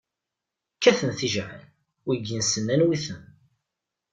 Kkaten 0.75 1.11
tijɛal, 1.19 1.61
wigi 2.05 2.35
nessen 2.39 2.67
anwi-ten. 2.73 3.21